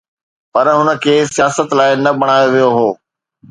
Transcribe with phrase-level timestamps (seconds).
[0.53, 2.89] پر هن کي سياست لاءِ نه بڻايو ويو هو.